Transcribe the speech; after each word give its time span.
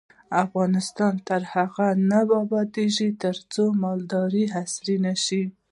افغانستان 0.43 1.13
تر 1.27 1.41
هغو 1.53 1.89
نه 2.09 2.19
ابادیږي، 2.43 3.09
ترڅو 3.23 3.63
مالداري 3.83 4.45
عصري 4.59 4.95
نشي. 5.05 5.43